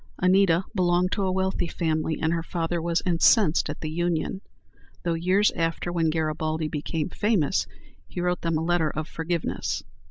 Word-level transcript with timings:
Anita 0.17 0.63
belonged 0.73 1.11
to 1.11 1.21
a 1.25 1.31
wealthy 1.31 1.67
family, 1.67 2.17
and 2.19 2.33
her 2.33 2.41
father 2.41 2.81
was 2.81 3.03
incensed 3.05 3.69
at 3.69 3.81
the 3.81 3.89
union, 3.91 4.41
though 5.03 5.13
years 5.13 5.51
after, 5.51 5.91
when 5.93 6.09
Garibaldi 6.09 6.69
became 6.69 7.09
famous, 7.09 7.67
he 8.07 8.19
wrote 8.19 8.41
them 8.41 8.57
a 8.57 8.63
letter 8.63 8.89
of 8.89 9.07
forgiveness. 9.07 9.83